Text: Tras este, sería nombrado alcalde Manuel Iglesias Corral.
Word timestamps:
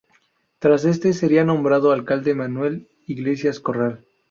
Tras 0.57 0.83
este, 0.85 1.13
sería 1.13 1.43
nombrado 1.45 1.91
alcalde 1.91 2.33
Manuel 2.33 2.89
Iglesias 3.05 3.59
Corral. 3.59 4.03